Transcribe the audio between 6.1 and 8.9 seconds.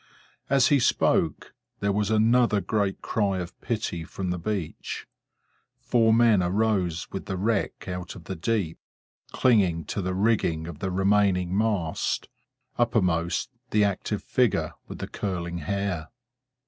men arose with the wreck out of the deep,